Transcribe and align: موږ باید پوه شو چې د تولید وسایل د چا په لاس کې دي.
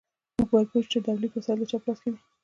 موږ 0.35 0.47
باید 0.53 0.67
پوه 0.71 0.81
شو 0.83 0.89
چې 0.91 0.97
د 0.99 1.03
تولید 1.07 1.31
وسایل 1.33 1.57
د 1.61 1.63
چا 1.71 1.77
په 1.81 1.85
لاس 1.87 1.99
کې 2.03 2.09
دي. 2.13 2.19